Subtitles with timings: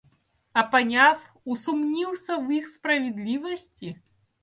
[0.51, 4.01] А поняв, усумнился в их справедливости?